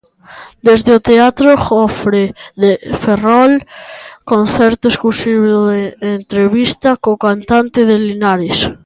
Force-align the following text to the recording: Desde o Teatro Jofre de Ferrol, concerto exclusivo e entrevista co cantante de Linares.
Desde 0.67 0.91
o 0.97 1.03
Teatro 1.09 1.49
Jofre 1.65 2.23
de 2.61 2.71
Ferrol, 3.01 3.53
concerto 4.31 4.83
exclusivo 4.87 5.59
e 5.79 5.95
entrevista 6.19 6.89
co 7.03 7.21
cantante 7.27 7.79
de 7.89 7.97
Linares. 8.07 8.59